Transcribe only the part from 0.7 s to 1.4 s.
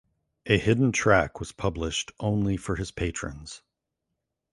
track